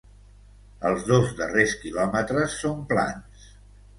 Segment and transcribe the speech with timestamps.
[0.89, 3.47] Els dos darrers quilòmetres són plans.